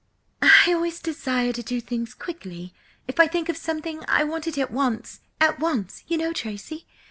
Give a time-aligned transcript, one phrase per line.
[0.41, 4.71] "I always desire to do things quickly–if I think of something, I want it at
[4.71, 6.03] once–at once!
[6.07, 6.87] You know, Tracy!